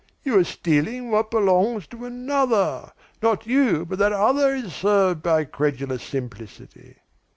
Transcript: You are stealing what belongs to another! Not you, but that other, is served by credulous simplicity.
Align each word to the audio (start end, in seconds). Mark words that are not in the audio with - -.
You 0.23 0.39
are 0.39 0.43
stealing 0.43 1.11
what 1.11 1.29
belongs 1.29 1.85
to 1.89 2.05
another! 2.05 2.91
Not 3.21 3.45
you, 3.45 3.85
but 3.85 3.99
that 3.99 4.11
other, 4.13 4.55
is 4.55 4.73
served 4.73 5.21
by 5.21 5.43
credulous 5.43 6.01
simplicity. 6.01 6.95